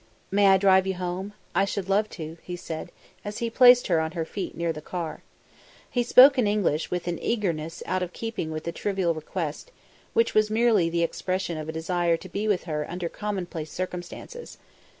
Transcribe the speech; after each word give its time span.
"May 0.31 0.47
I 0.47 0.57
drive 0.57 0.87
you 0.87 0.95
home? 0.95 1.33
I 1.53 1.63
should 1.63 1.87
love 1.87 2.09
to," 2.17 2.39
he 2.41 2.55
said, 2.55 2.91
as 3.23 3.37
he 3.37 3.51
placed 3.51 3.85
her 3.85 3.99
on 3.99 4.13
her 4.13 4.25
feet 4.25 4.57
near 4.57 4.73
the 4.73 4.81
car. 4.81 5.21
He 5.91 6.01
spoke 6.01 6.39
in 6.39 6.47
English, 6.47 6.89
with 6.89 7.07
an 7.07 7.21
eagerness 7.21 7.83
out 7.85 8.01
of 8.01 8.11
keeping 8.11 8.49
with 8.49 8.63
the 8.63 8.71
trivial 8.71 9.13
request, 9.13 9.67
and 9.69 9.77
which 10.13 10.33
was 10.33 10.49
merely 10.49 10.89
the 10.89 11.03
expression 11.03 11.55
of 11.55 11.69
a 11.69 11.71
desire 11.71 12.17
to 12.17 12.29
be 12.29 12.47
with 12.47 12.63
her 12.63 12.89
under 12.89 13.09
commonplace 13.09 13.69
circumstances. 13.71 14.57